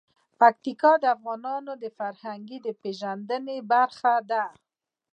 پکتیا 0.39 0.91
د 1.01 1.05
افغانانو 1.15 1.71
د 1.83 1.85
فرهنګي 1.97 2.57
پیژندنې 2.81 3.57
برخه 3.71 4.13
ده. 4.29 4.43